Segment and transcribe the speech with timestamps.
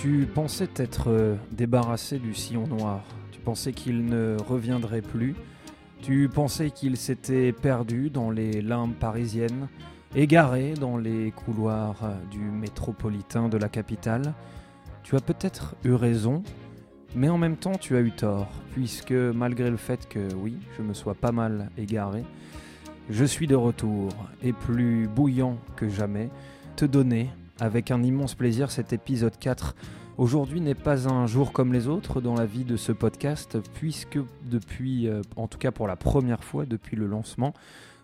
[0.00, 3.04] Tu pensais t'être euh, débarrassé du sillon noir.
[3.32, 5.34] Tu pensais qu'il ne reviendrait plus.
[6.00, 9.68] Tu pensais qu'il s'était perdu dans les limbes parisiennes,
[10.16, 14.32] égaré dans les couloirs euh, du métropolitain de la capitale.
[15.02, 16.44] Tu as peut-être eu raison,
[17.14, 20.82] mais en même temps tu as eu tort, puisque malgré le fait que oui, je
[20.82, 22.24] me sois pas mal égaré,
[23.10, 24.08] je suis de retour,
[24.42, 26.30] et plus bouillant que jamais,
[26.76, 27.28] te donner
[27.60, 29.74] avec un immense plaisir cet épisode 4.
[30.18, 34.18] Aujourd'hui n'est pas un jour comme les autres dans la vie de ce podcast, puisque
[34.44, 37.54] depuis, euh, en tout cas pour la première fois depuis le lancement,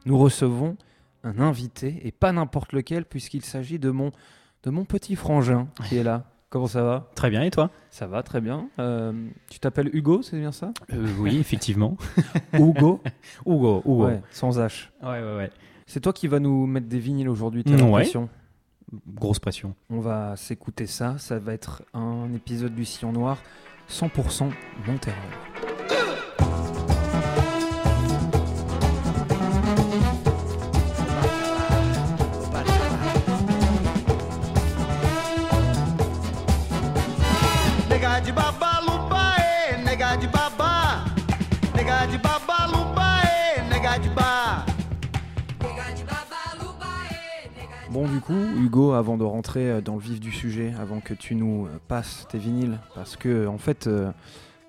[0.07, 0.77] nous recevons
[1.25, 4.13] un invité, et pas n'importe lequel, puisqu'il s'agit de mon,
[4.63, 6.25] de mon petit frangin qui est là.
[6.49, 7.11] Comment ça va?
[7.17, 7.71] Très bien, et toi?
[7.91, 8.69] Ça va très bien.
[8.79, 9.13] Euh,
[9.51, 10.71] tu t'appelles Hugo, c'est bien ça?
[10.93, 11.97] Euh, Oui, effectivement.
[12.55, 13.01] Hugo
[13.45, 14.07] Hugo, Hugo.
[14.07, 14.89] Ouais, sans H.
[15.03, 15.51] Ouais, ouais, ouais.
[15.87, 17.79] C'est toi qui vas nous mettre des vinyles aujourd'hui, t'as Ouais.
[17.79, 18.29] l'impression
[19.07, 19.75] Grosse pression.
[19.91, 21.19] On va s'écouter ça.
[21.19, 23.39] Ça va être un épisode du Sillon Noir
[23.91, 24.51] 100%
[24.87, 25.66] Monterrey.
[48.05, 51.35] Du coup, Hugo, avant de rentrer euh, dans le vif du sujet, avant que tu
[51.35, 54.13] nous euh, passes tes vinyles, parce que en fait, euh,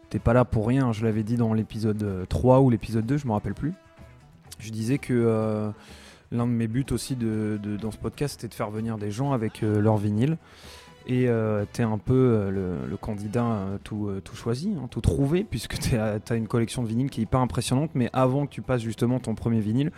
[0.09, 0.93] t'es pas là pour rien.
[0.93, 3.73] Je l'avais dit dans l'épisode euh, 3 ou l'épisode 2, je me rappelle plus.
[4.59, 5.69] Je disais que euh,
[6.31, 9.33] l'un de mes buts aussi de, dans ce podcast, c'était de faire venir des gens
[9.33, 10.37] avec euh, leur vinyle.
[11.09, 15.45] Et euh, t'es un peu euh, le, candidat euh, tout, euh, choisi, hein, tout trouvé,
[15.49, 17.91] puisque t'as une collection de vinyles qui est hyper impressionnante.
[17.93, 19.91] Mais avant que tu passes justement ton premier vinyle,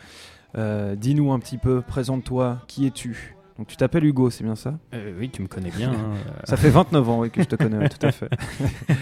[0.57, 3.35] euh, dis-nous un petit peu, présente-toi, qui es-tu?
[3.57, 4.79] Donc tu t'appelles Hugo, c'est bien ça?
[4.93, 5.91] Euh, oui, tu me connais bien.
[5.91, 6.13] hein.
[6.45, 8.29] Ça fait 29 ans oui, que je te connais, ouais, tout à fait.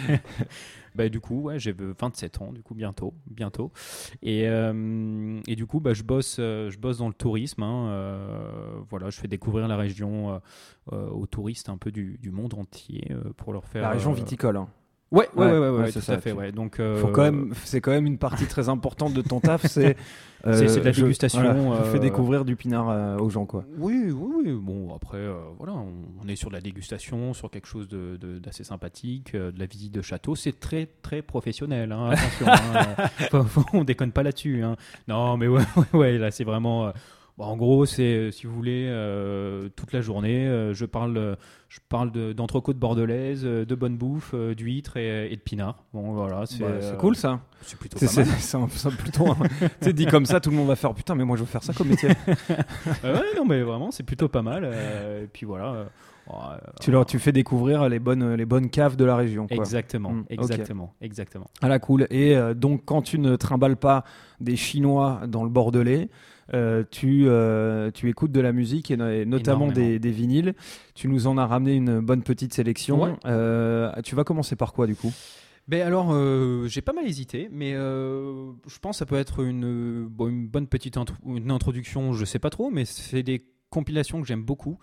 [0.95, 3.13] bah, du coup, ouais, j'ai 27 ans, du coup, bientôt.
[3.29, 3.71] bientôt.
[4.23, 7.61] Et, euh, et du coup, bah, je, bosse, euh, je bosse dans le tourisme.
[7.61, 10.39] hein, euh, voilà, je fais découvrir la région euh,
[10.93, 13.83] euh, aux touristes un peu du, du monde entier euh, pour leur faire.
[13.83, 14.57] La région euh, viticole.
[14.57, 14.67] hein.
[15.09, 16.33] Ouais, ouais, Ouais, ouais, ouais, tout ça, à fait.
[16.33, 16.51] Ouais.
[16.51, 19.65] Donc, euh, Faut quand même, c'est quand même une partie très importante de ton taf,
[19.65, 19.95] c'est
[20.45, 23.45] euh, C'est- de la je- dégustation, je fais euh, découvrir du pinard euh, aux gens,
[23.45, 23.63] quoi.
[23.77, 24.51] Oui, oui, oui.
[24.51, 29.33] Bon, après, euh, voilà, on, est sur de la dégustation, sur quelque chose d'assez sympathique,
[29.33, 30.35] euh, de la visite de château.
[30.35, 31.93] C'est très, très professionnel.
[31.93, 34.61] hein, attention, hein, on déconne pas là-dessus.
[34.61, 34.75] hein.
[35.07, 35.63] Non, mais ouais,
[35.93, 36.91] ouais, là, c'est vraiment.
[37.37, 41.37] Bon, en gros, c'est, euh, si vous voulez, euh, toute la journée, euh, je parle,
[41.69, 45.83] je parle de- d'entrecôte bordelaise, de bonne bouffe, d'huîtres et, et de pinard.
[45.93, 47.39] Bon, voilà, c'est, Bah, c'est cool ça.
[47.61, 48.35] C'est plutôt C'est pas c'est- mal.
[48.39, 49.27] c'est un- c'est un plutôt.
[49.31, 51.41] un- tu sais, dit comme ça, tout le monde va faire putain, mais moi je
[51.41, 52.09] veux faire ça comme métier.
[53.03, 54.65] Euh, ouais, non, mais vraiment, c'est plutôt pas mal.
[54.65, 55.85] et puis voilà.
[56.81, 59.55] tu, leur, tu fais découvrir les bonnes, les bonnes caves de la région, quoi.
[59.57, 60.25] Exactement, Mm, ok.
[60.31, 61.47] exactement, exactement.
[61.61, 62.05] Ah la cool.
[62.09, 64.03] Et euh, donc quand tu ne trimbales pas
[64.41, 66.09] des Chinois dans le Bordelais,
[66.51, 70.53] tu, euh, tu écoutes de la musique et, no- et notamment des, des vinyles.
[70.95, 73.03] Tu nous en as ramené une bonne petite sélection.
[73.03, 73.13] Ouais.
[73.25, 75.11] Euh, tu vas commencer par quoi du coup?
[75.67, 79.43] Ben alors, euh, j'ai pas mal hésité, mais euh, je pense que ça peut être
[79.43, 83.43] une, bon, une bonne petite intro- une introduction, je sais pas trop, mais c'est des
[83.69, 84.79] compilations que j'aime beaucoup,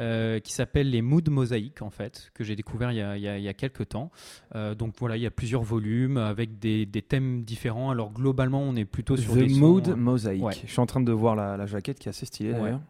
[0.00, 3.22] euh, qui s'appellent les Mood Mosaïques, en fait, que j'ai découvert il y a, il
[3.22, 4.10] y a- il y a quelques temps.
[4.54, 7.90] Euh, donc voilà, il y a plusieurs volumes avec des, des thèmes différents.
[7.90, 10.42] Alors globalement, on est plutôt sur The des sons, Mood euh, Mosaic.
[10.42, 10.52] ouais.
[10.64, 12.60] Je suis en train de voir la, la jaquette qui est assez stylée Ouais.
[12.60, 12.80] d'ailleurs.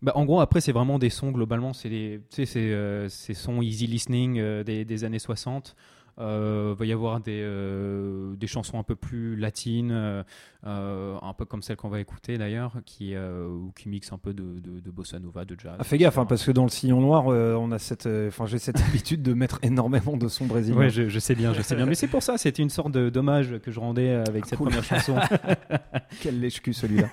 [0.00, 3.60] Bah, en gros, après, c'est vraiment des sons, globalement, c'est des, c'est, euh, ces sons
[3.62, 5.74] easy listening des, des années 60.
[6.20, 11.44] Euh, va y avoir des, euh, des chansons un peu plus latines, euh, un peu
[11.44, 14.90] comme celle qu'on va écouter d'ailleurs, qui, ou qui mixent un peu de, de, de
[14.90, 15.76] bossa nova, de jazz.
[15.78, 18.58] Ah, fais gaffe, hein, parce que dans le sillon noir, on a cette, enfin, j'ai
[18.58, 20.78] cette habitude de mettre énormément de sons brésiliens.
[20.78, 21.86] Ouais, je, je sais bien, je sais bien.
[21.86, 24.68] Mais c'est pour ça, c'était une sorte de dommage que je rendais avec cette cool.
[24.68, 25.16] première chanson.
[26.20, 27.08] Quel lèche-cul celui-là.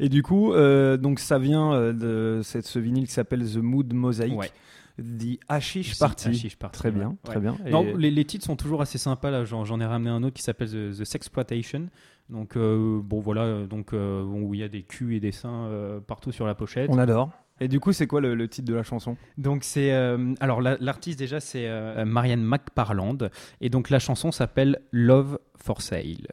[0.00, 3.92] Et du coup, euh, donc ça vient de cette, ce vinyle qui s'appelle The Mood
[3.92, 4.36] Mosaic.
[4.36, 4.50] Ouais.
[4.98, 6.28] The Hashish Party.
[6.28, 7.16] Hashish Party, Très bien, Ouais.
[7.24, 7.56] très bien.
[7.66, 9.30] Et- Non, les, les titres sont toujours assez sympas.
[9.30, 11.88] Là, j'en, j'en ai ramené un autre qui s'appelle The, The Sexploitation.
[12.30, 15.32] Donc, euh, bon, voilà, donc, euh, bon, où il y a des culs et des
[15.32, 16.88] seins euh, partout sur la pochette.
[16.92, 17.30] On adore.
[17.60, 19.16] Et du coup, c'est quoi le, le titre de la chanson?
[19.38, 19.92] Donc, c'est.
[19.92, 23.30] euh, alors, la- l'artiste, déjà, c'est euh, Marianne McParland.
[23.60, 26.26] Et donc, la chanson s'appelle Love for Sale.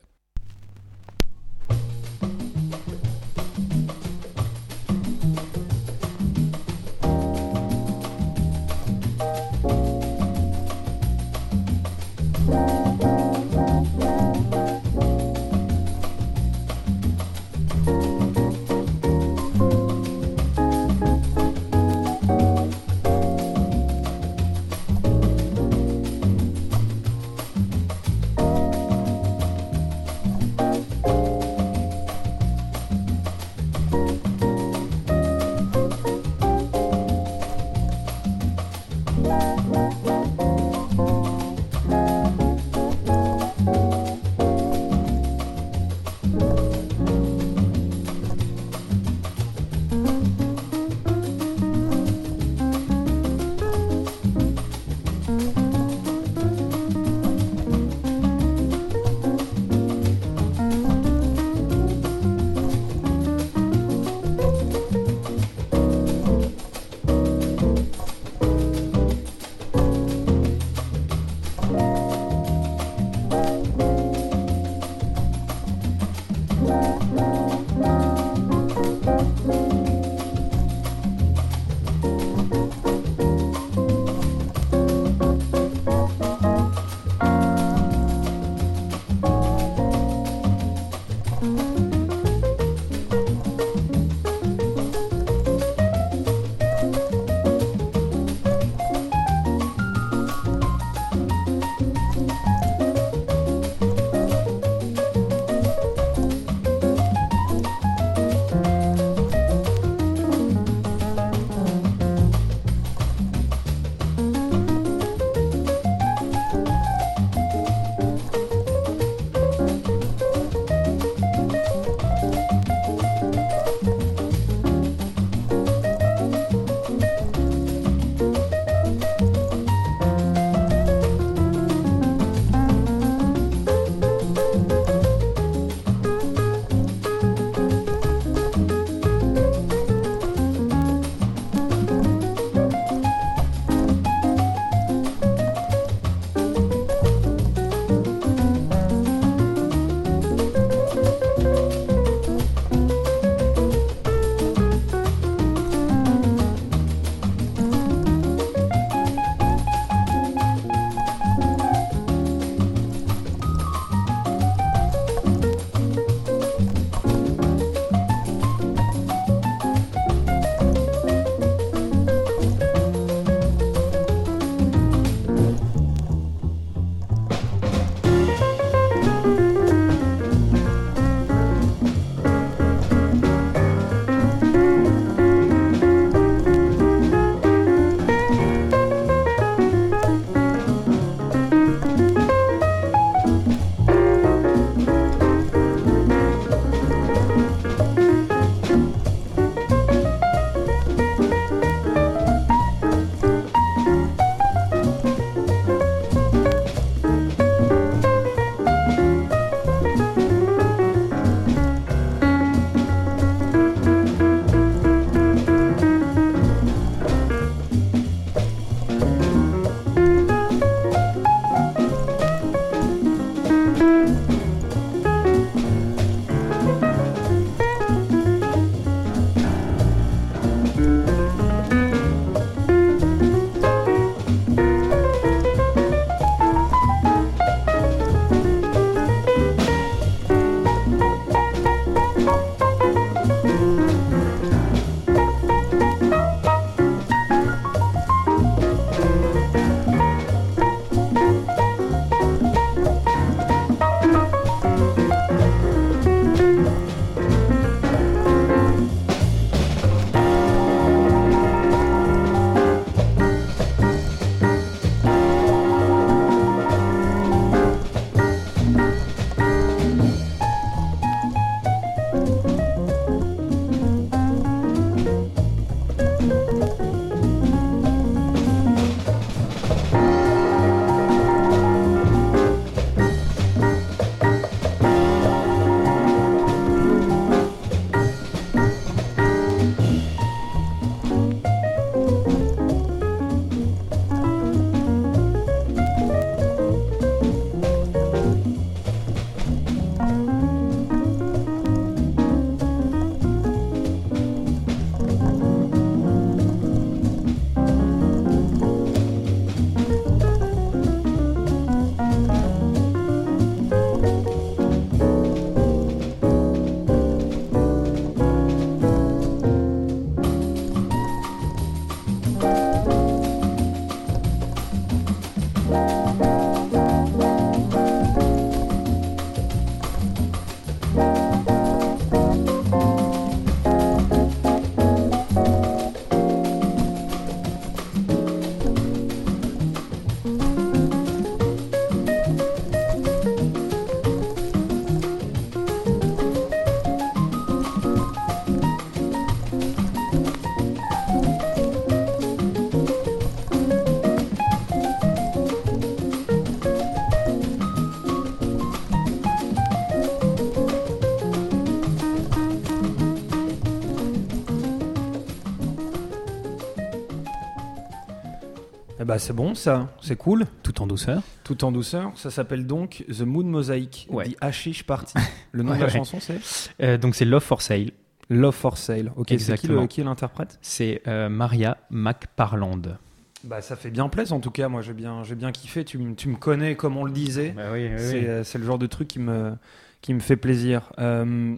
[369.02, 370.46] Eh bah c'est bon ça, c'est cool.
[370.62, 371.24] Tout en douceur.
[371.44, 372.12] Tout en douceur.
[372.16, 374.30] Ça s'appelle donc The Moon Mosaic, Ouais.
[374.30, 375.14] The Hashish Party.
[375.52, 375.94] Le nom Ouais, de la ouais.
[375.94, 376.40] chanson c'est
[376.82, 377.92] Euh, donc c'est Love for Sale.
[378.30, 379.12] Love for Sale.
[379.16, 379.82] Ok, c'est qui Exactement.
[379.82, 382.98] le- qui est l'interprète C'est euh, Maria McParland.
[383.44, 384.68] Bah ça fait bien plaisir en tout cas.
[384.70, 385.84] Moi j'ai bien, j'ai bien kiffé.
[385.84, 387.54] Tu, tu me connais comme on le disait.
[387.56, 389.54] Bah oui, C'est euh, c'est le genre de truc qui me,
[390.02, 390.92] qui me fait plaisir.
[391.00, 391.56] Euh,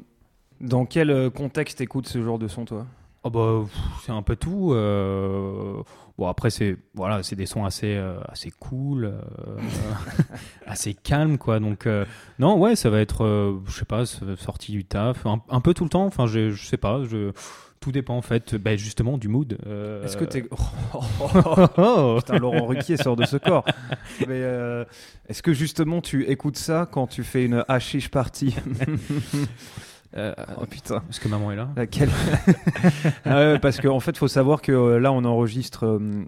[0.61, 2.85] dans quel contexte écoutes ce genre de son toi?
[3.25, 3.63] Oh bah,
[4.05, 4.73] c'est un peu tout.
[4.73, 5.81] euh,
[6.17, 9.21] Bon après c'est voilà c'est des sons assez euh, assez cool, euh,
[10.67, 11.59] assez calmes quoi.
[11.59, 12.05] Donc euh,
[12.37, 15.73] non ouais ça va être euh, je sais pas sorti du taf un, un peu
[15.73, 16.05] tout le temps.
[16.05, 17.31] Enfin je je sais pas je
[17.79, 19.57] tout dépend en fait ben, justement du mood.
[19.65, 20.45] euh, Est-ce que t'es...
[20.93, 20.99] Oh
[22.19, 23.65] Putain, Laurent Ruquier sort de ce corps.
[24.27, 24.41] Mais
[25.27, 28.55] est-ce que justement tu écoutes ça quand tu fais une hashish party?
[30.15, 31.01] Euh, Oh putain.
[31.09, 32.09] Est-ce que maman est là Laquelle
[33.25, 36.25] Ah ouais, Parce qu'en fait, faut savoir que euh, là, on enregistre euh,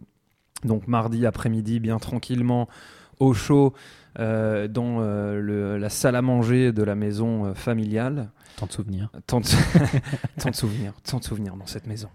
[0.63, 2.68] donc mardi après-midi, bien tranquillement,
[3.20, 3.74] au chaud,
[4.20, 8.30] euh, dans le- la salle à manger de la maison familiale.
[8.58, 9.10] Tant de souvenirs.
[9.27, 9.46] Tant de,
[10.42, 12.10] tant de souvenirs, tant de souvenirs dans cette maison.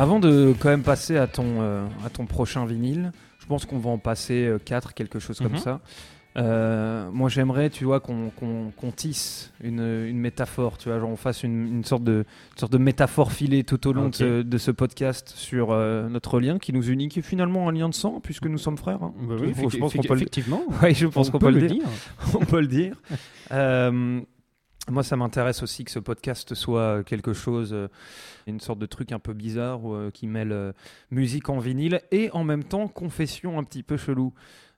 [0.00, 3.78] Avant de quand même passer à ton, euh, à ton prochain vinyle, je pense qu'on
[3.78, 5.58] va en passer 4, quelque chose comme Mhm.
[5.58, 5.80] ça.
[6.38, 11.16] Euh, moi, j'aimerais, tu vois, qu'on qu'on tisse une, une métaphore, tu vois, genre on
[11.16, 14.42] fasse une, une sorte, de, une sorte de métaphore filée tout au long de, ce,
[14.42, 17.88] de ce podcast sur euh, notre lien qui nous unit, qui est finalement un lien
[17.88, 19.02] de sang, puisque nous sommes frères.
[19.02, 19.12] hein.
[19.28, 20.62] Bah oui, Je pense qu'on peut le- effectivement.
[20.82, 21.82] Oui, je pense On qu'on peut peut, le le dire.
[21.84, 21.88] dire.
[22.40, 22.94] on peut le dire.
[23.50, 24.20] Euh,
[24.90, 27.88] moi, ça m'intéresse aussi que ce podcast soit quelque chose, euh,
[28.46, 30.72] une sorte de truc un peu bizarre euh, qui mêle euh,
[31.10, 34.32] musique en vinyle et en même temps confession un petit peu chelou.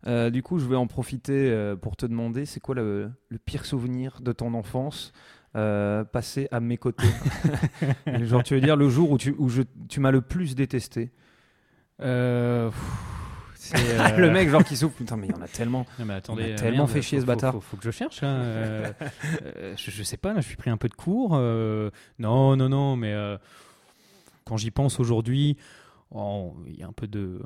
[0.07, 3.39] Euh, du coup, je vais en profiter euh, pour te demander, c'est quoi le, le
[3.39, 5.13] pire souvenir de ton enfance
[5.55, 7.07] euh, passé à mes côtés?
[8.23, 11.13] Genre, tu veux dire le jour où tu, où je, tu m'as le plus détesté?
[12.01, 12.81] Euh, pff,
[13.75, 14.97] euh, Le mec, genre qui souffle.
[14.97, 15.87] Putain, mais il y en a tellement.
[15.99, 17.53] Non, mais attendez, m'a euh, tellement merde, fait chier, faut- ce bâtard.
[17.55, 18.21] Faut, faut que je cherche.
[18.23, 18.93] là, euh,
[19.57, 21.33] euh, je, je sais pas, là, je suis pris un peu de cours.
[21.35, 23.37] euh, non, non, non, mais euh,
[24.45, 25.57] quand j'y pense aujourd'hui,
[26.11, 27.41] oh, il y a un peu de.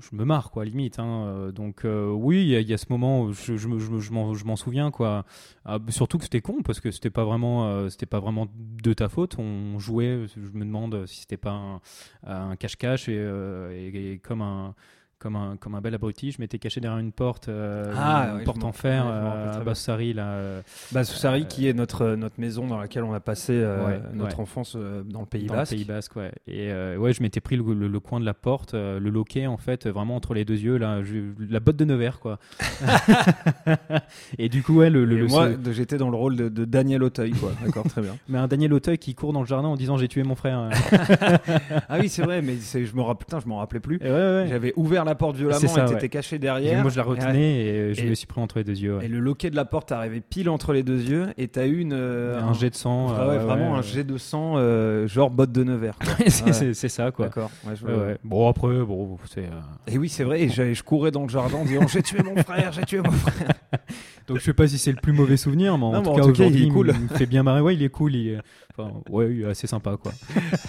[0.00, 1.00] Je me marre, quoi, limite.
[1.00, 3.98] hein, donc, euh, oui, il y, a- y a ce moment, où je, je je
[3.98, 5.24] je m'en je m'en souviens, quoi.
[5.64, 8.92] Ah, surtout que c'était con, parce que c'était pas vraiment, euh, c'était pas vraiment de
[8.92, 9.36] ta faute.
[9.40, 11.80] On jouait, je me demande si c'était pas un-
[12.22, 14.76] un cache-cache et, euh, et- et comme un
[15.18, 18.44] comme un, comme un bel abruti, je m'étais caché derrière une porte, euh, Ah, une
[18.44, 19.22] porte en fer rappelle
[19.56, 19.64] euh, à.
[19.64, 20.26] Bassari là.
[20.28, 20.60] euh,
[21.04, 24.36] Soussari, Euh, qui est notre, notre maison dans laquelle on a passé euh, Ouais, notre
[24.36, 24.42] ouais.
[24.42, 25.72] enfance euh, dans le Pays dans Basque.
[25.72, 26.30] le Pays Basque, ouais.
[26.46, 29.56] Et ouais, je m'étais pris le, le- le coin de la porte, le loquet en
[29.56, 32.38] fait, vraiment entre les deux yeux, là, je- la botte de Nevers quoi.
[34.38, 37.32] et du coup, ouais, le, moi, ce- j'étais dans le rôle de, de Daniel Auteuil,
[37.32, 37.52] quoi.
[37.64, 38.16] D'accord, très bien.
[38.28, 40.68] mais un Daniel Auteuil qui court dans le jardin en disant j'ai tué mon frère.
[41.88, 43.98] ah oui, c'est vrai, mais je me rappelle, putain, je m'en rappelais plus.
[44.00, 44.46] Ouais.
[44.48, 46.08] J'avais ouvert la porte violemment ça, et t'étais ouais.
[46.08, 46.82] caché Et derrière.
[46.82, 48.98] moi je la retenais et, je et- me suis pris entre les deux yeux.
[48.98, 49.06] ouais.
[49.06, 51.78] Et le loquet de la porte arrivait pile entre les deux yeux et t'as eu
[51.78, 53.08] une, euh, un jet de sang.
[53.16, 55.98] Ah ouais, vraiment un jet de sang, euh, genre botte de Nevers.
[56.28, 57.26] c'est ça quoi.
[57.26, 57.50] D'accord.
[58.24, 59.48] Bon après, bon, c'est.
[59.86, 60.42] Et oui, c'est vrai.
[60.42, 63.10] Et je courais dans le jardin en disant j'ai tué mon frère, j'ai tué mon
[63.10, 63.48] frère.
[64.28, 66.14] Donc je sais pas si c'est le plus mauvais souvenir, mais en Non, tout en
[66.16, 66.92] cas tout cas, il est cool.
[66.94, 67.62] il me fait bien marrer.
[67.62, 68.14] Ouais, il est cool.
[68.14, 68.38] Il est...
[68.76, 70.12] Enfin, ouais, il est assez sympa quoi.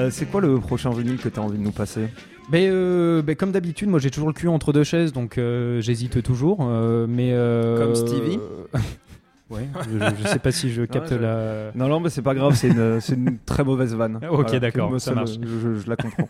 [0.00, 2.08] Euh, c'est quoi le prochain vinyle que t'as envie de nous passer?
[2.50, 5.80] Mais, euh, ben, comme d'habitude, moi j'ai toujours le cul entre deux chaises, donc euh,
[5.80, 6.58] j'hésite toujours.
[6.62, 8.38] euh, mais euh, Comme Stevie?
[9.50, 11.72] Ouais, je, je- sais pas si je capte je- la.
[11.74, 14.20] Non, non, mais c'est pas grave, c'est une, c'est une très mauvaise vanne.
[14.30, 15.38] Ok, d'accord, Moi, ça me- marche.
[15.42, 16.28] Je, je- je la comprends.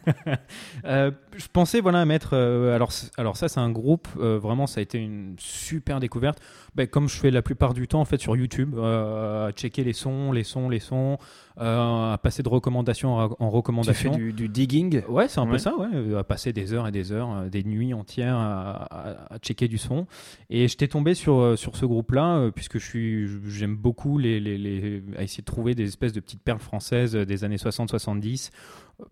[0.87, 4.67] Euh, je pensais voilà mettre euh, alors c- alors ça c'est un groupe euh, vraiment
[4.67, 6.39] ça a été une super découverte
[6.75, 9.85] Ben, comme je fais la plupart du temps en fait sur YouTube euh, à checker
[9.85, 11.19] les sons les sons les sons
[11.57, 15.47] à passer de recommandation en, en tu fais recommandation du, du digging Ouais, c'est un
[15.47, 15.89] peu ça, ouais.
[15.95, 19.39] euh, À passer des heures et des heures, euh, des nuits entières à, à- à
[19.39, 20.07] checker du son.
[20.49, 24.19] Et j'étais tombé sur, euh, sur ce groupe-là, euh, puisque je suis suis, j'aime beaucoup
[24.19, 27.57] les, les- les- à essayer de trouver des espèces de petites perles françaises des années
[27.57, 28.51] 60-70,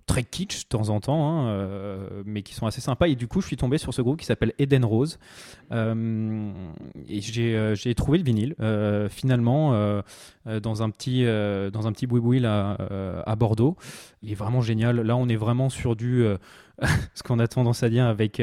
[0.07, 3.07] très kitsch de temps en temps, hein, euh, mais qui sont assez sympas.
[3.09, 5.18] Et du coup, je suis tombé sur ce groupe qui s'appelle Eden Rose.
[5.73, 6.50] Euh,
[7.09, 8.54] et j'ai euh, j'ai trouvé le vinyle
[9.11, 9.73] finalement
[10.47, 12.76] dans un petit dans un petit boui-boui là
[13.26, 13.76] à Bordeaux.
[14.23, 15.00] Il est vraiment génial.
[15.00, 16.25] Là, on est vraiment sur du
[17.14, 18.42] ce qu'on a tendance à dire avec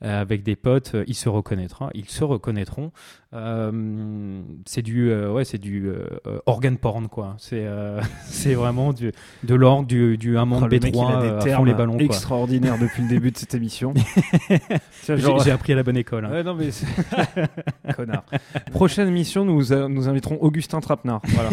[0.00, 0.96] avec des potes.
[1.06, 1.90] Ils se reconnaîtront.
[1.94, 2.92] Ils se reconnaîtront.
[3.32, 6.04] Euh, c'est du euh, ouais, c'est du euh,
[6.46, 7.36] organ porn quoi.
[7.38, 9.12] C'est euh, c'est vraiment du
[9.44, 11.40] de l'orgue, du du un monde Oh, le mec, il B3 a des euh, à
[11.40, 12.02] fond termes les ballons quoi.
[12.06, 13.94] extraordinaires depuis le début de cette émission.
[15.06, 16.24] J'ai genre- j'ai appris à la bonne école.
[16.24, 16.30] hein.
[16.32, 16.86] Ouais, non, mais c'est-
[17.96, 18.24] connard.
[18.72, 21.22] Prochaine émission, nous, nous inviterons Augustin Trapenard.
[21.28, 21.50] Voilà.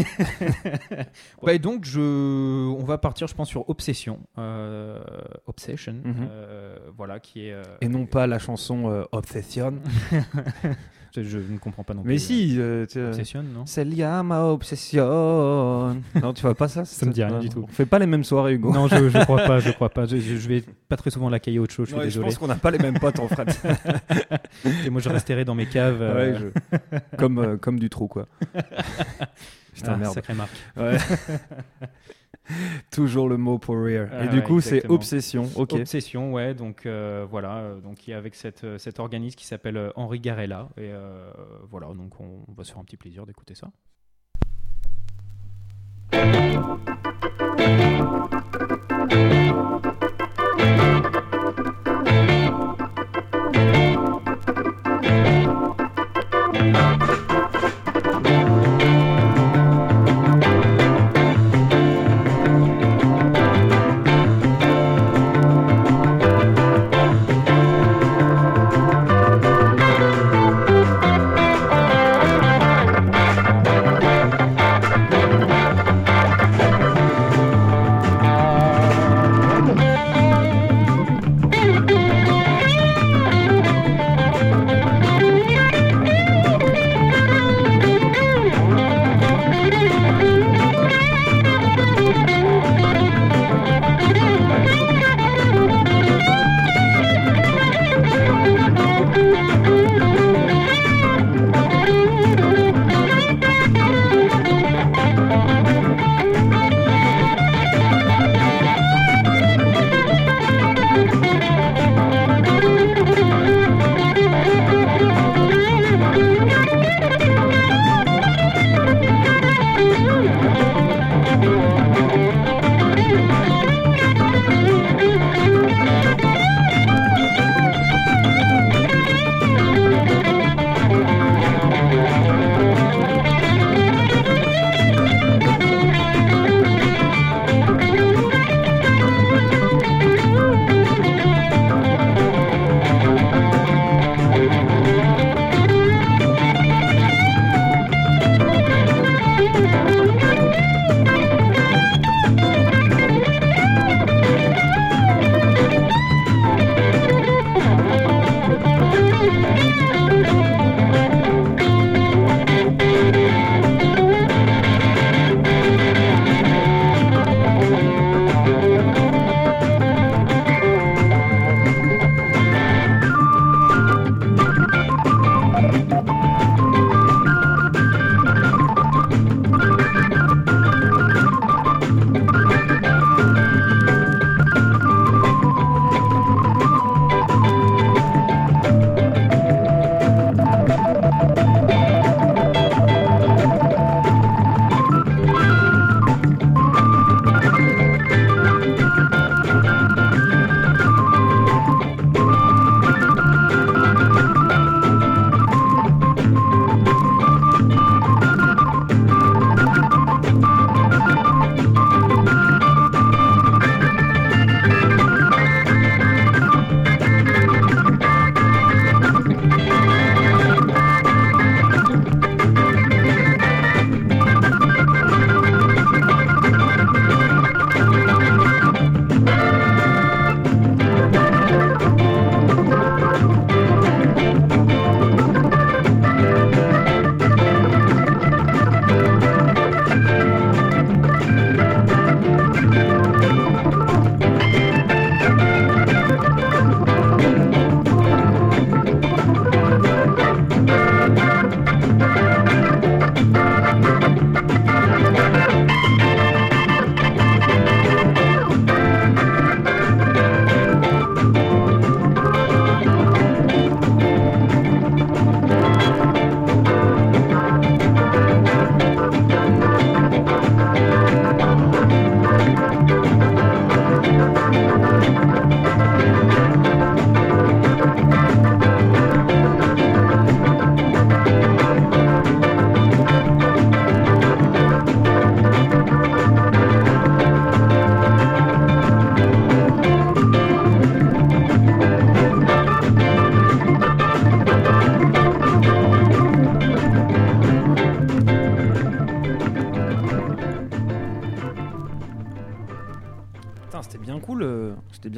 [1.44, 4.20] Ouais, et donc je, on va partir, je pense, sur Obsession,
[5.46, 6.28] Obsession, Mhm.
[6.98, 7.56] voilà, qui est.
[7.82, 9.76] Et non pas la chanson Obsession.
[11.24, 12.10] Je, je ne comprends pas non plus.
[12.10, 13.66] Mais si, euh, Obsession, non?
[13.66, 13.86] C'est
[14.24, 15.96] ma obsession.
[16.22, 16.86] non, tu vois pas ça?
[16.86, 17.66] Ça me dit rien du tout.
[17.68, 18.72] On fait pas les mêmes soirées, Hugo.
[18.72, 20.06] Non, je, je crois pas, je crois pas.
[20.06, 20.16] Je,
[20.48, 21.88] vais pas très souvent la cailler autre chose.
[21.88, 22.26] Je suis Ouais, je désolé.
[22.28, 23.60] pense qu'on n'a pas les mêmes potes en fait.
[24.86, 26.02] Et moi, je resterai dans mes caves.
[26.02, 28.28] euh, Ouais, je- comme, euh, comme du trou, quoi.
[29.74, 30.14] Putain, ah, merde.
[30.14, 30.52] Sacrée marque.
[30.78, 30.98] Ouais.
[32.92, 34.10] Toujours le mot pour rire.
[34.12, 35.50] Ah Et du ouais, coup, c'est obsession.
[35.56, 35.74] Ok.
[35.74, 36.54] Obsession, ouais.
[36.54, 39.92] Donc euh, voilà, euh, donc il y a avec cette, euh, cet organisme qui s'appelle
[39.96, 40.70] Henri Garella.
[40.78, 41.30] Et euh,
[41.70, 43.70] voilà, donc on, on va se faire un petit plaisir d'écouter ça.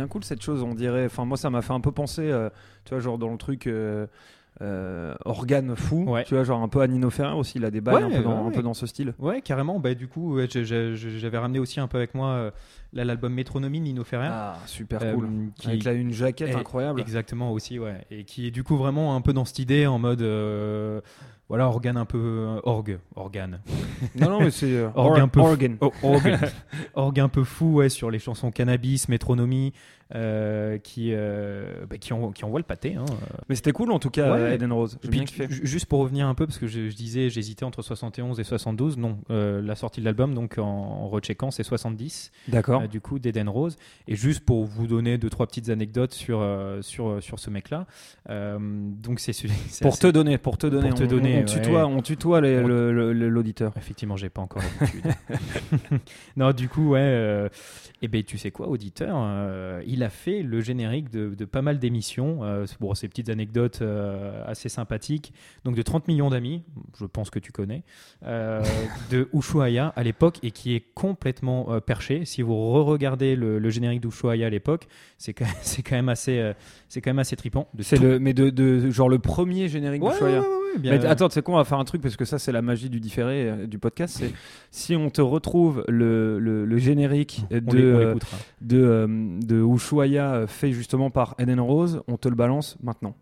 [0.10, 0.62] Cool cette chose.
[0.64, 1.06] On dirait.
[1.06, 2.50] Enfin, moi, ça m'a fait un peu penser, euh,
[2.86, 3.68] tu vois, genre dans le truc.
[3.68, 4.08] euh,
[4.62, 6.26] euh, organe fou, Ouais.
[6.26, 8.22] tu vois, genre un peu à Nino Ferrer aussi, il a des Ouais, un, peu
[8.24, 8.64] dans, ouais, un peu ouais.
[8.64, 9.14] dans ce style.
[9.18, 9.80] Ouais, carrément.
[9.80, 12.52] Bah, du coup, j'avais ramené aussi un peu avec moi
[12.92, 14.28] l'album Métronomie de Nino Ferrer.
[14.30, 15.30] Ah, super euh, cool.
[15.56, 17.00] qui- Avec là, une jaquette Et- incroyable.
[17.00, 18.06] Exactement aussi, ouais.
[18.12, 20.22] Et qui est du coup vraiment un peu dans cette idée en mode.
[20.24, 21.00] euh,
[21.48, 22.60] voilà, organe un peu.
[22.64, 23.60] orgue, organe.
[24.20, 25.78] Non, non, mais c'est Orgue or- un peu organ.
[25.82, 26.38] Oh, orgue,
[26.96, 29.72] orgue un peu fou, ouais, sur les chansons Cannabis, Métronomie,
[30.12, 32.96] qui, euh, bah, qui, en- qui envoie le pâté.
[32.96, 33.06] Hein.
[33.48, 34.40] Mais c'était cool en tout cas, Ouais.
[34.40, 34.98] euh, Eden Rose.
[35.04, 37.82] Et puis, bien juste pour revenir un peu, parce que je, je disais, j'hésitais entre
[37.82, 38.98] 71 et 72.
[38.98, 42.82] Non, euh, la sortie de l'album, donc en, en recheckant, c'est 70, D'accord.
[42.82, 43.78] euh, du coup, d'Eden Rose.
[44.08, 47.86] Et juste pour vous donner deux, trois petites anecdotes sur, euh, sur, sur ce mec-là.
[48.30, 49.34] euh, donc, c'est
[49.82, 51.46] Pour assez- te donner, pour te donner, Pour te on, donner, on ouais.
[51.46, 53.74] tutoie, on tutoie On- l'auditeur.
[53.78, 55.06] Effectivement, j'ai pas encore l'habitude.
[56.38, 57.00] non, du coup, ouais.
[57.02, 57.50] euh,
[58.02, 61.62] eh ben, tu sais quoi, auditeur, euh, il a fait le générique de, de pas
[61.62, 62.44] mal d'émissions.
[62.44, 65.34] euh, bon, ces petites anecdotes euh, assez sympathiques.
[65.66, 66.64] Donc, de 30 millions d'amis,
[67.00, 67.84] je pense que tu connais,
[68.26, 68.64] euh,
[69.12, 72.26] de Ushuaïa à l'époque et qui est complètement euh, perché.
[72.26, 75.46] Si vous re-regardez le, le générique d'Ushuaïa à l'époque, c'est quand,
[75.86, 76.54] quand même assez,
[76.88, 77.68] c'est quand même assez trippant.
[77.74, 80.40] De C'est le, mais de, de- genre le premier générique Ouais, ouais,
[80.78, 82.52] bien- Mais attends, tu sais quoi, on va faire un truc parce que ça, c'est
[82.52, 84.18] la magie du différé euh, du podcast.
[84.20, 84.34] C'est
[84.72, 88.14] si on te retrouve le, le, le générique de, euh,
[88.62, 89.08] de, euh,
[89.42, 93.16] de Ushuaïa euh, fait justement par Eden Rose, on te le balance maintenant.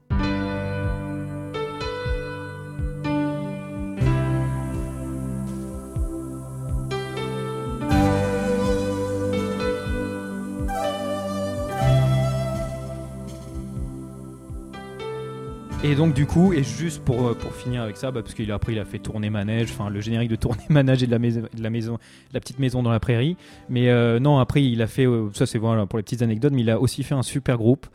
[15.88, 18.43] Et donc du coup, et juste pour, euh, pour finir avec ça, bah, parce qu'il
[18.45, 21.43] il a fait tourner manège, enfin le générique de tourner manège et de la maison,
[21.54, 23.38] de la maison, de la petite maison dans la prairie.
[23.69, 26.52] Mais euh, non, après il a fait, euh, ça c'est voilà pour les petites anecdotes,
[26.52, 27.88] mais il a aussi fait un super groupe,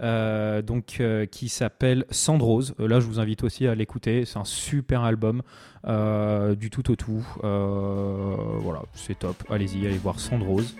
[0.00, 2.76] donc qui s'appelle Sandrose.
[2.78, 4.24] Là, je vous invite aussi à l'écouter.
[4.26, 5.42] C'est un super album,
[5.84, 7.26] du tout au tout.
[7.42, 9.42] Voilà, c'est top.
[9.50, 10.76] Allez-y, allez voir Sandrose,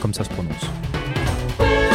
[0.00, 1.93] comme ça se prononce.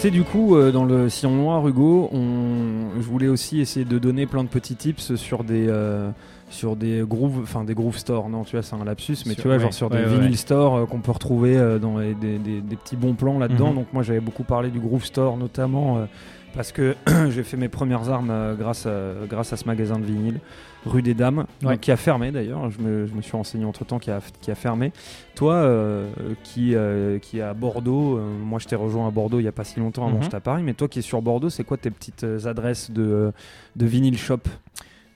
[0.00, 3.00] Sais, du coup, euh, dans le sillon noir, Hugo, on...
[3.00, 6.10] je voulais aussi essayer de donner plein de petits tips sur des, euh,
[6.48, 8.28] sur des grooves, enfin des groove stores.
[8.28, 10.10] Non, tu vois, c'est un lapsus, mais Sur- tu vois, ouais, genre sur ouais, des
[10.10, 13.38] ouais, vinyl stores euh, qu'on peut retrouver dans les- des, des- des petits bons plans
[13.38, 13.70] là-dedans.
[13.70, 13.74] Mhm.
[13.76, 16.06] Donc, moi, j'avais beaucoup parlé du groove store, notamment
[16.54, 16.94] parce que
[17.30, 20.40] j'ai fait mes premières armes euh, grâce, à, grâce à ce magasin de vinyle,
[20.86, 21.72] rue des Dames, Ouais.
[21.74, 22.70] donc, qui a fermé d'ailleurs.
[22.70, 24.92] Je me, je me suis renseigné entre temps qui a, qui a fermé.
[25.34, 26.08] Toi, euh,
[26.42, 29.48] qui, euh, qui est à Bordeaux, euh, moi je t'ai rejoint à Bordeaux il n'y
[29.48, 30.18] a pas si longtemps avant Mhm.
[30.18, 32.90] que j'étais à Paris, mais toi qui es sur Bordeaux, c'est quoi tes petites adresses
[32.90, 33.32] de,
[33.76, 34.40] de vinyle shop?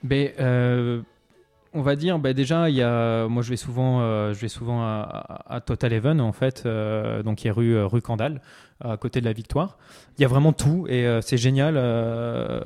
[0.03, 1.01] Ben, euh,
[1.73, 4.47] on va dire, ben déjà, il y a, moi je vais souvent, euh, je vais
[4.47, 8.39] souvent à, Total Even en fait, euh, donc qui est rue, rue Candale,
[8.83, 9.77] à côté de la Victoire.
[10.17, 11.75] Il y a vraiment tout et euh, c'est génial.
[11.77, 12.59] euh,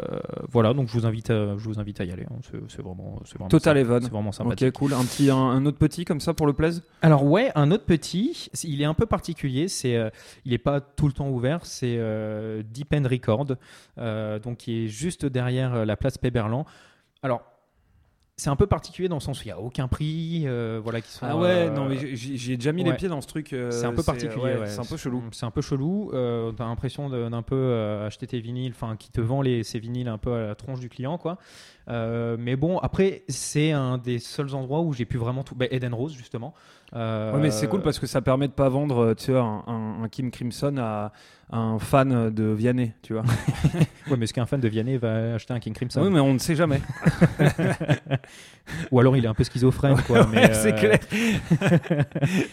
[0.51, 2.25] voilà, donc je vous invite, à, je vous invite à y aller.
[2.29, 2.37] hein.
[2.67, 4.01] C'est, vraiment, c'est vraiment Total Even.
[4.01, 4.67] C'est vraiment sympathique.
[4.69, 4.93] Ok, cool.
[4.93, 7.85] Un, petit, un, un autre petit comme ça pour le plaise Alors ouais, un autre
[7.85, 10.09] petit, il est un peu particulier, c'est, euh,
[10.45, 13.47] il n'est pas tout le temps ouvert, c'est euh, Deep End Record,
[13.99, 16.65] euh, donc qui est juste derrière euh, la place Péberlan.
[17.21, 17.43] Alors
[18.39, 21.01] c'est un peu particulier dans le sens où il n'y a aucun prix, euh, voilà,
[21.01, 21.25] qui sont.
[21.29, 23.53] Ah ouais, euh, non, mais j'ai- déjà mis les pieds dans ce truc.
[23.53, 24.67] euh, c'est un peu particulier, ouais.
[24.67, 25.23] C'est un peu chelou.
[25.31, 26.09] C'est un peu chelou.
[26.57, 30.17] T'as l'impression d'un peu acheter tes vinyles, enfin, qui te vend les, ces vinyles un
[30.17, 31.37] peu à la tronche du client, quoi.
[31.87, 35.55] Mais bon, après, c'est un des seuls endroits où j'ai pu vraiment tout.
[35.55, 36.53] Bah, Eden Rose, justement.
[36.93, 40.03] Ouais, mais c'est cool parce que ça permet de pas vendre tu vois, un, un-
[40.03, 41.11] un Kim Crimson à
[41.51, 43.23] un fan de Vianney, tu vois.
[44.09, 46.01] Ouais, mais est-ce qu'un fan de Vianney va acheter un King Crimson?
[46.01, 46.81] Oui, mais on ne sait jamais.
[48.91, 50.27] Ou alors il est un peu schizophrène, quoi.
[50.31, 50.99] mais, c'est euh, clair.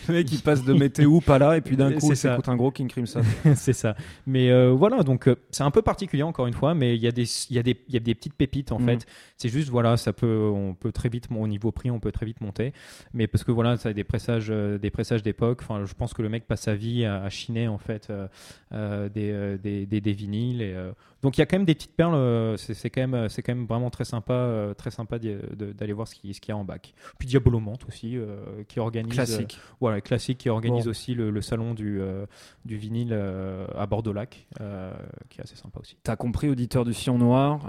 [0.09, 2.31] le mec, il passe de météo pas là, et puis d'un coup, C'est il ça.
[2.31, 3.23] s'écoute un gros King Crimson.
[3.55, 3.97] c'est ça.
[4.27, 7.07] Mais euh, voilà, donc euh, c'est un peu particulier encore une fois, mais il y
[7.07, 8.87] a des, y a des, il y a des petites pépites en Mhm.
[8.87, 9.07] fait.
[9.39, 12.27] C'est juste voilà, ça peut, on peut très vite, au niveau prix, on peut très
[12.27, 12.73] vite monter.
[13.13, 15.61] Mais parce que voilà, ça a des pressages, des pressages d'époque.
[15.63, 18.27] Enfin, je pense que le mec passe sa vie à, à chiner en fait euh,
[18.87, 20.63] euh, des, euh, des, des, des vinyles.
[20.63, 22.15] Et, euh, donc il y a quand même des petites perles.
[22.15, 26.15] euh, c'est quand même, c'est quand même vraiment très sympa, très sympa d'aller voir ce
[26.15, 26.95] qu'il ce qu'il y a en bac.
[27.19, 28.17] Puis Diabolomante aussi,
[28.69, 29.13] qui organise.
[29.13, 29.59] Classique.
[29.81, 30.91] voilà, classique qui organise Bon.
[30.91, 32.01] aussi le, le salon du,
[32.65, 33.13] du vinyle
[33.77, 34.47] à Bordeaux-Lac,
[35.29, 35.97] qui est assez sympa aussi.
[36.03, 37.61] T'as compris, auditeur du Sion Noir,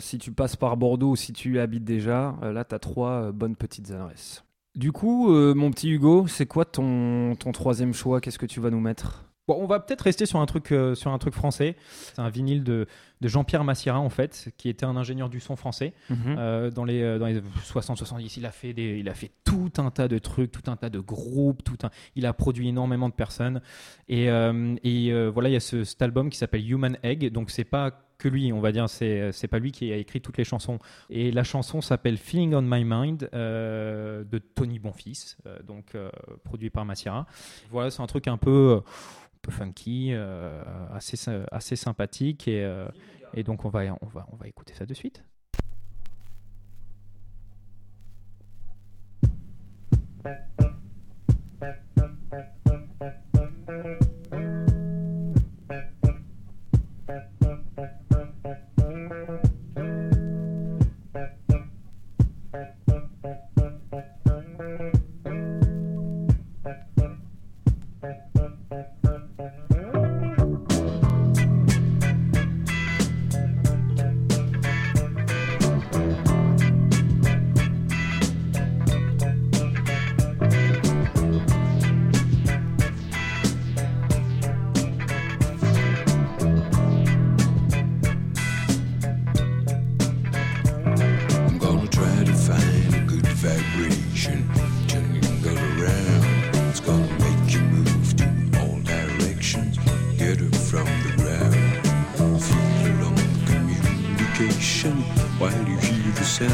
[0.00, 3.90] si tu passes par Bordeaux ou si tu habites déjà, là, t'as trois bonnes petites
[3.92, 4.44] adresses.
[4.74, 8.20] Du coup, mon petit Hugo, c'est quoi ton, ton troisième choix?
[8.20, 9.24] Qu'est-ce que tu vas nous mettre?
[9.46, 11.76] Bon, on va peut-être rester sur un truc, euh, sur un truc français.
[12.14, 12.86] C'est un vinyle de,
[13.20, 15.92] de Jean-Pierre Massirin, en fait, qui était un ingénieur du son français.
[16.08, 16.16] Mhm.
[16.38, 19.70] Euh, dans les, euh, dans les 60-70, il, a fait des- il a fait tout
[19.76, 23.08] un tas de trucs, tout un tas de groupes, tout un, il a produit énormément
[23.10, 23.60] de personnes.
[24.08, 27.30] Et, euh, et, voilà, il y a ce, cet album qui s'appelle Human Egg.
[27.30, 30.20] Donc, c'est pas que lui, on va dire, c'est c'est pas lui qui a écrit
[30.22, 30.78] toutes les chansons.
[31.10, 35.96] Et la chanson s'appelle Feeling on My Mind de Tony Bonfils, donc
[36.44, 37.26] produit par Massirin.
[37.70, 38.80] Voilà, c'est un truc un peu,
[39.44, 41.16] peu funky, euh, assez,
[41.52, 42.48] assez sympathique.
[42.48, 42.88] Et, euh,
[43.34, 45.22] et donc, on va, on, va, on va écouter ça de suite.
[104.34, 104.92] Communication
[105.38, 106.50] while you hear the sound.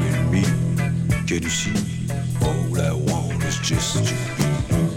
[0.00, 0.42] You and me,
[1.26, 2.08] can you see?
[2.42, 4.93] All I want is just to be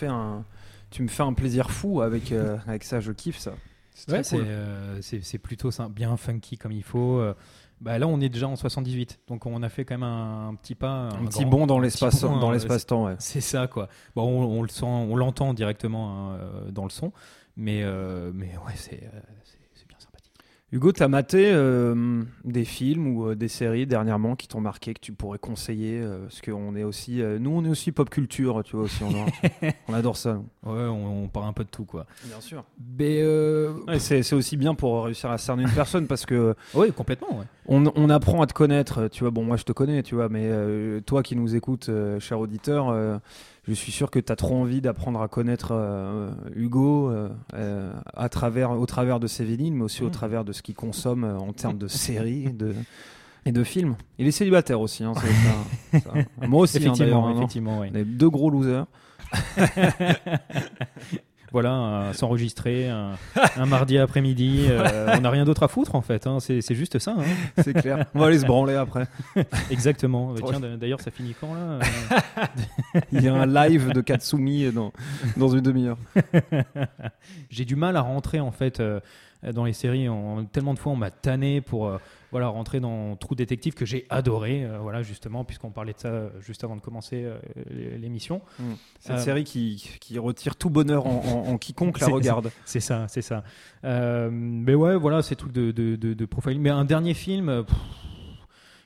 [0.00, 0.44] fais un,
[0.90, 3.00] tu me fais un plaisir fou avec, euh, avec ça.
[3.00, 3.52] Je kiffe ça.
[3.94, 4.44] C'est Ouais, cool.
[4.46, 5.00] euh,
[5.42, 7.18] plutôt bien funky comme il faut.
[7.18, 7.34] euh.
[7.80, 10.54] Bah, là, on est déjà en 78, donc on a fait quand même un, un
[10.54, 11.08] petit pas.
[11.18, 13.06] Un petit grand- bond dans l'espace, bond, dans hein, l'espace-temps.
[13.06, 13.16] Ouais.
[13.18, 13.88] C'est ça, quoi.
[14.14, 16.38] Bon, on, on le sent, on l'entend directement hein,
[16.70, 17.10] dans le son,
[17.56, 17.82] mais,
[18.34, 20.32] mais ouais, c'est euh, c'est- c'est bien sympathique.
[20.72, 25.00] Hugo, t'as maté euh, des films ou euh, des séries dernièrement qui t'ont marqué que
[25.00, 28.76] tu pourrais conseiller euh, Parce qu'on est aussi, nous, on est aussi pop culture, tu
[28.76, 29.02] vois aussi.
[29.02, 30.34] On, a- on adore ça.
[30.64, 32.06] Ouais, on, on parle un peu de tout, quoi.
[32.24, 32.62] Bien sûr.
[32.98, 33.20] Mais
[33.88, 37.46] Ouais, c'est aussi bien pour réussir à cerner une personne parce que ouais, complètement, ouais.
[37.66, 39.08] on, on apprend à te connaître.
[39.08, 40.48] Tu vois, bon, moi je te connais, tu vois, mais
[41.04, 43.20] toi qui nous écoutes, cher auditeur,
[43.68, 47.92] je suis sûr que tu as trop envie d'apprendre à connaître euh, Hugo euh, euh,
[48.14, 50.12] à travers, au travers de ses vinyles, mais aussi au Mhm.
[50.12, 52.74] travers de ce qu'il consomme en termes de séries de,
[53.46, 53.96] et de films.
[54.18, 55.04] Il est célibataire aussi.
[55.04, 56.12] hein, ça- ça.
[56.46, 57.78] Moi aussi, hein, effectivement, hein, effectivement.
[57.80, 58.86] On est deux gros losers.
[61.52, 63.12] Voilà, s'enregistrer un,
[63.56, 64.66] un mardi après-midi.
[64.68, 66.26] euh, on n'a rien d'autre à foutre en fait.
[66.26, 67.14] hein, c'est juste ça.
[67.18, 67.24] hein.
[67.62, 68.06] C'est clair.
[68.14, 69.06] On va aller se branler après.
[69.70, 70.34] Exactement.
[70.34, 71.78] Tiens, d'ailleurs, ça finit quand là
[73.12, 74.92] Il y a un live de Katsumi dans,
[75.36, 75.98] dans une demi-heure.
[77.50, 79.00] J'ai du mal à rentrer en fait euh,
[79.42, 80.08] dans les séries.
[80.08, 81.98] On- tellement de fois on m'a tanné pour euh,
[82.30, 84.64] voilà rentrer dans Trou Détective que j'ai adoré.
[84.64, 87.38] euh, voilà justement puisqu'on parlait de ça euh, juste avant de commencer euh,
[87.98, 88.42] l'émission.
[89.00, 92.50] Cette Euh, série qui, qui retire tout bonheur en, en- en quiconque la regarde.
[92.64, 93.42] C'est ça, c'est ça.
[93.84, 96.60] Euh, mais ouais, voilà, ces trucs de, de, de, de profiling.
[96.60, 97.76] Mais un dernier film euh, pff,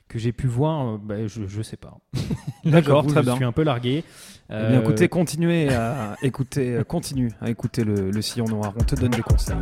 [0.09, 1.99] que j'ai pu voir, euh, bah, je, je sais pas.
[2.65, 3.37] D'accord, très je bien.
[3.37, 4.05] suis un peu largué.
[4.51, 8.75] Eh bien, Euh, écoutez, continuez à écouter, euh, continue à écouter le, le sillon noir.
[8.79, 9.57] On te donne des conseils.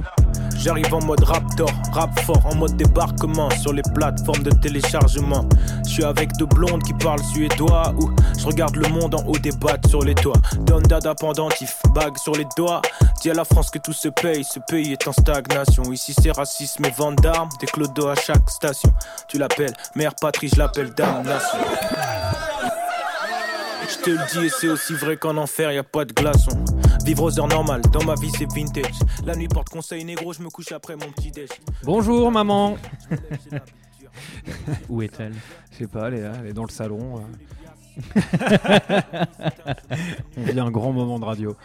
[0.56, 5.48] J'arrive en mode raptor, rap fort, en mode débarquement sur les plateformes de téléchargement.
[5.86, 9.38] Je suis avec deux blondes qui parlent suédois ou je regarde le monde en haut
[9.38, 10.40] des battes sur les toits.
[10.66, 12.82] Don dada pendentif, bague sur les doigts.
[13.20, 15.84] Dis à la France que tout se paye, ce pays est en stagnation.
[15.92, 18.92] Ici c'est racisme et vente d'armes, des clodos à chaque station.
[19.28, 21.58] Tu l'appelles mère patrie, je l'appelle damnation.
[24.04, 26.64] Je te le dis et c'est aussi vrai qu'en enfer y a pas de glaçon.
[27.04, 28.98] Vivre aux heures normales, dans ma vie c'est vintage.
[29.24, 31.48] La nuit porte conseil négro, je me couche après mon petit déj.
[31.84, 32.76] Bonjour, maman.
[34.88, 35.34] Où est-elle?
[35.70, 37.20] Je sais pas, elle est, là, elle est dans le salon.
[37.20, 38.20] euh.
[40.36, 41.56] on vit un grand moment de radio.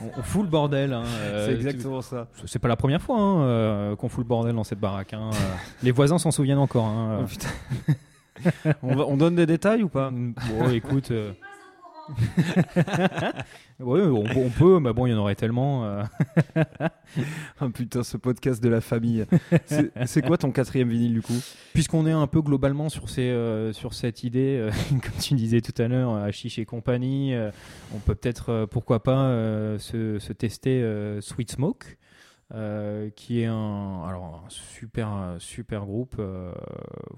[0.00, 0.92] on, fout le bordel.
[0.94, 2.26] hein, euh, C'est exactement ça.
[2.46, 5.12] C'est pas la première fois hein, euh, qu'on fout le bordel dans cette baraque.
[5.14, 5.30] hein.
[5.84, 6.86] Les voisins s'en souviennent encore.
[6.86, 7.48] hein, Oh, putain.
[8.82, 10.10] on, va- on donne des détails ou pas?
[10.10, 11.10] Bon, écoute.
[11.10, 11.32] euh.
[13.80, 15.84] ouais, on, on peut, mais bon, il y en aurait tellement.
[15.86, 16.02] euh.
[17.60, 19.26] Ah, putain, ce podcast de la famille.
[20.06, 21.36] C'est quoi ton quatrième vinyle du coup?
[21.74, 25.60] Puisqu'on est un peu globalement sur, ces, euh, sur cette idée, euh, comme tu disais
[25.60, 27.34] tout à l'heure, à Chiche et compagnie,
[27.94, 29.28] on peut peut-être, pourquoi pas,
[29.78, 30.82] se, se tester
[31.20, 31.98] Sweet Smoke.
[32.54, 36.52] Euh, qui est un, alors, un super, super groupe euh,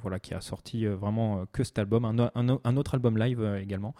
[0.00, 2.30] voilà, qui a sorti euh, vraiment que cet album, un,
[2.62, 3.94] un autre album live euh, également.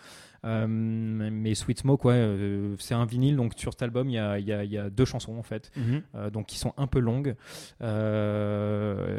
[0.45, 4.53] Mais Sweet Smoke, ouais, c'est un vinyle, donc sur cet album, il y a, y
[4.53, 5.71] a- il y a deux chansons en fait.
[6.15, 7.35] Euh, donc qui sont un peu longues,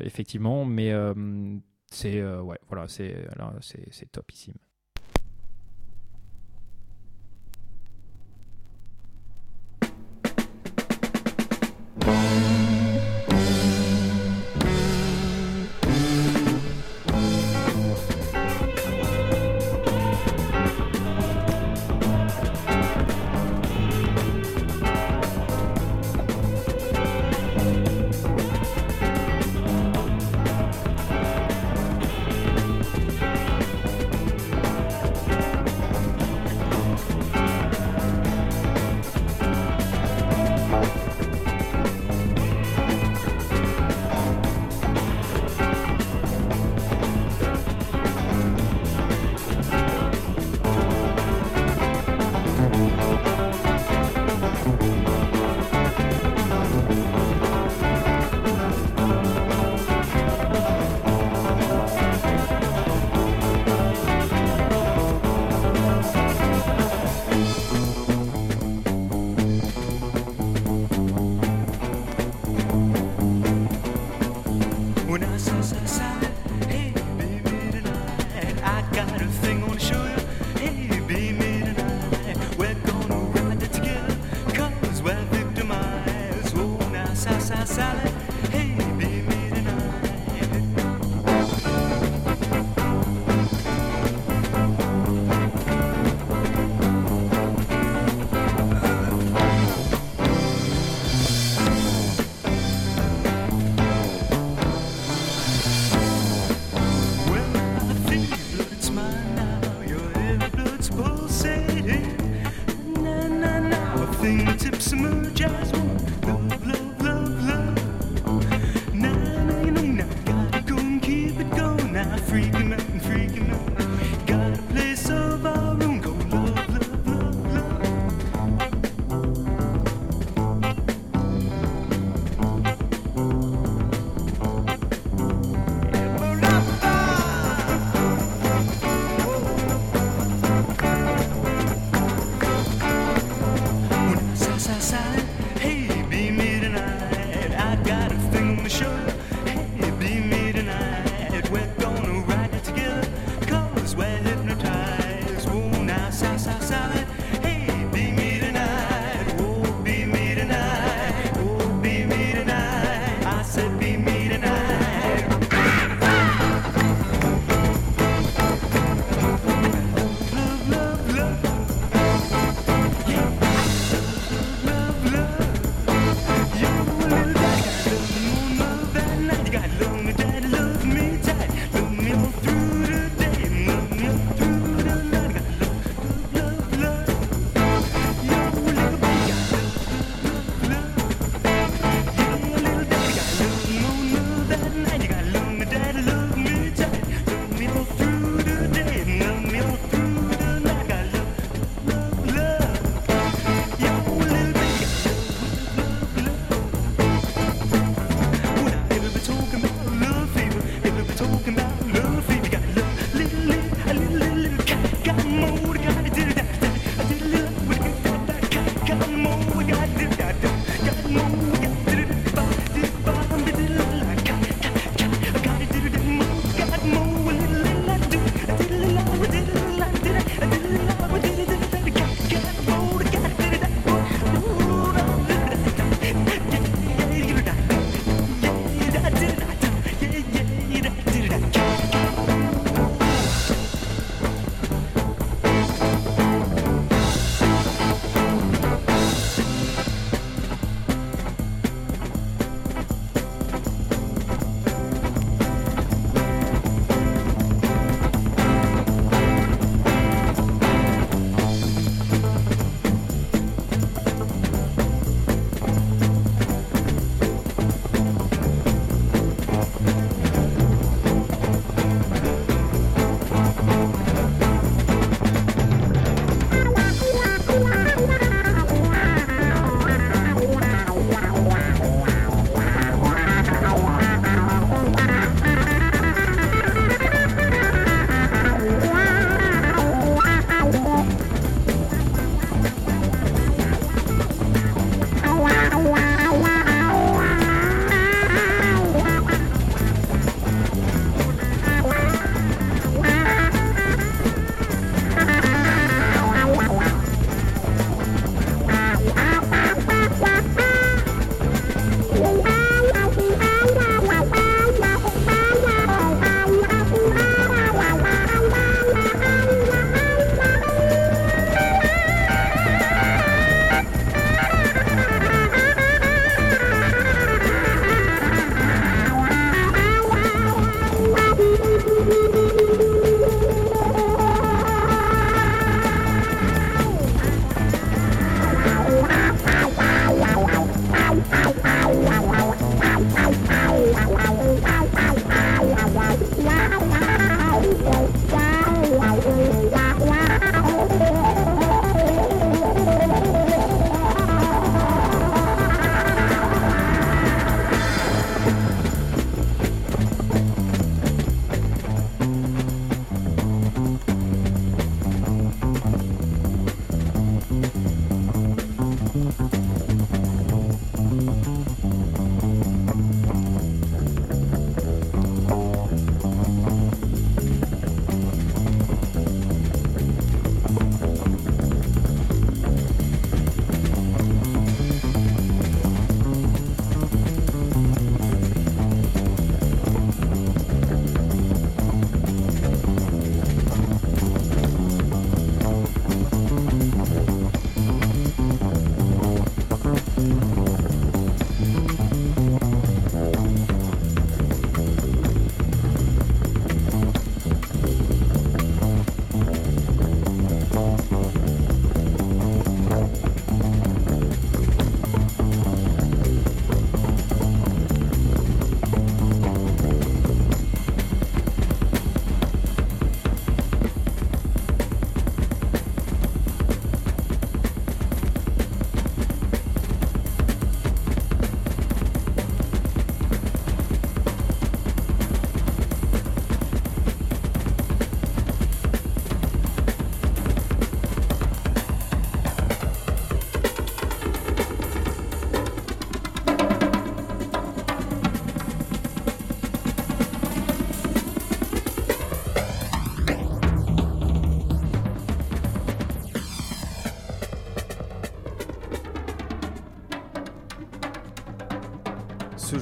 [0.04, 0.94] effectivement, mais
[1.90, 4.56] c'est ouais, voilà, c'est topissime.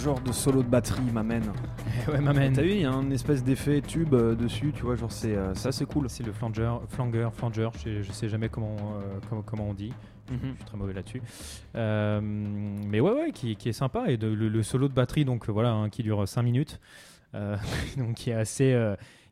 [0.04, 1.52] Genre de solo de batterie m'amène.
[2.08, 2.54] ouais, m'amène.
[2.54, 5.36] T'as vu, il y a un espèce d'effet tube euh, dessus, tu vois, genre c'est
[5.36, 6.10] euh, ça, c'est cool.
[6.10, 7.70] C'est le flanger, flanger, flanger.
[7.84, 9.94] Je, je sais jamais comment, euh, comment, comment on dit.
[10.30, 10.38] Mhm.
[10.42, 11.22] Je suis très mauvais là-dessus.
[11.76, 14.06] Euh, mais ouais, ouais, qui, qui est sympa.
[14.08, 16.80] Et de- le, le solo de batterie, donc euh, voilà, hein, qui dure 5 minutes.
[17.36, 17.56] Euh,
[17.98, 18.74] donc qui est assez.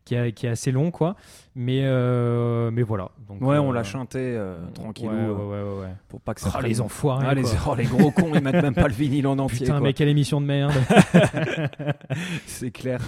[0.05, 1.15] Qui, est, qui est assez long quoi
[1.55, 5.61] mais euh, mais voilà donc Ouais, on euh, l'a chanté euh, tranquillou ouais, ouais, ouais,
[5.63, 5.93] ouais, ouais.
[6.07, 6.49] pour pas que ça.
[6.49, 9.27] Prenne- les enfoirés Ah, les, oh, les gros cons, ils mettent même pas le vinyle
[9.27, 9.59] en entier.
[9.59, 9.81] putain quoi.
[9.81, 10.73] mais quelle émission de merde
[12.45, 12.99] c'est clair.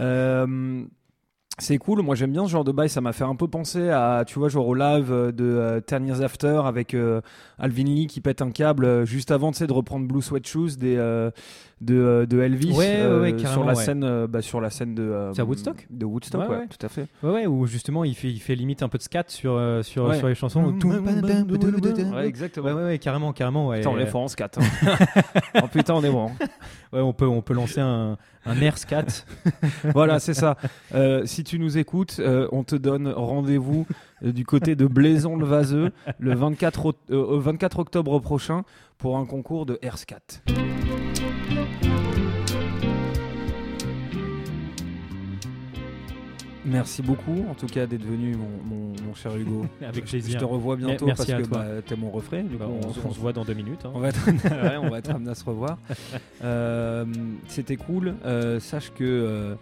[0.00, 0.82] Euh,
[1.58, 3.90] c'est cool, moi j'aime bien ce genre de bail, ça m'a fait un peu penser
[3.90, 7.20] à, tu vois, genre au live de euh, Ten Years After avec euh,
[7.58, 10.46] Alvin Lee qui pète un câble euh, juste avant, tu sais, de reprendre Blue Sweat
[10.46, 10.96] Shoes des,
[11.80, 14.94] de, euh, de Elvis Ouais, ouais, euh, sur la scène, euh, bah, sur la scène
[14.94, 15.30] de.
[15.38, 17.06] à Woodstock De Woodstock, tout à fait.
[17.22, 20.28] ouais où justement il fait il fait limite un peu de scat sur sur sur
[20.28, 20.72] les chansons
[22.12, 22.74] Ouais, exactement.
[22.74, 24.50] ouais carrément carrément ouais Putain, on est fort en scat.
[24.58, 24.96] hein.
[25.62, 26.28] oh putain, on est bon.
[26.28, 26.46] hein.
[26.92, 29.24] ouais on peut on peut lancer un un air scat
[29.94, 30.56] Voilà, c'est ça.
[30.94, 33.86] Euh, si tu nous écoutes, euh, on te donne rendez-vous
[34.22, 38.62] du côté de Blaison-le-Vaseux le 24, au- euh, au 24 octobre prochain
[38.98, 40.20] pour un concours de Airscat.
[46.64, 49.64] Merci beaucoup, en tout cas, d'être venu, mon, mon- mon cher Hugo.
[49.82, 52.42] avec Je plaisir te revois bientôt Merci parce que bah, t'es mon refrain.
[52.58, 53.92] Bah, on, se- on se voit dans deux minutes hein.
[53.94, 55.78] on va être, ouais, on va être amené à se revoir.
[56.44, 57.04] Euh,
[57.48, 58.14] C'était cool.
[58.24, 59.54] Euh, sache que euh,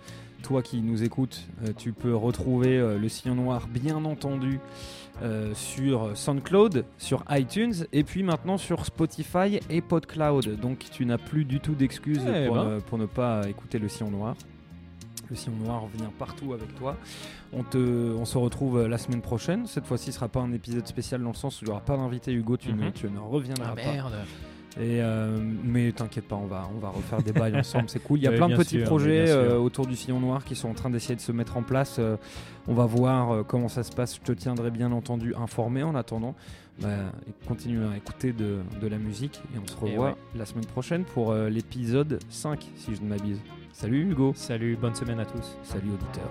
[0.43, 1.47] toi qui nous écoutes,
[1.77, 4.59] tu peux retrouver le sillon noir, bien entendu,
[5.23, 10.61] euh, sur SoundCloud, sur iTunes et puis maintenant sur Spotify et PodCloud.
[10.61, 12.81] Donc tu n'as plus du tout d'excuses Eh pour, ben.
[12.87, 14.37] pour ne pas écouter le sillon noir.
[15.31, 16.97] Le sillon noir vient partout avec toi.
[17.53, 19.67] On, te, on se retrouve la semaine prochaine.
[19.67, 21.81] Cette fois-ci, ce sera pas un épisode spécial dans le sens où il n'y aura
[21.81, 22.57] pas d'invité Hugo.
[22.57, 23.93] Tu, ne, tu ne reviendras ah pas.
[23.93, 24.15] merde
[24.79, 28.19] Et euh, mais t'inquiète pas, on va, on va refaire des bails ensemble, c'est cool.
[28.19, 30.69] Il y a plein de petits sûr, projets euh, autour du sillon noir qui sont
[30.69, 31.97] en train d'essayer de se mettre en place.
[31.99, 32.17] Euh,
[32.69, 34.17] on va voir euh, comment ça se passe.
[34.17, 36.35] Je te tiendrai bien entendu informé en attendant.
[36.81, 36.89] Bah,
[37.49, 40.15] continue à écouter de, de la musique et on se revoit ouais.
[40.37, 43.41] la semaine prochaine pour euh, l'épisode 5 si je ne m'abuse.
[43.81, 44.33] Salut Hugo.
[44.35, 45.57] Salut, bonne semaine à tous.
[45.63, 46.31] Salut auditeurs.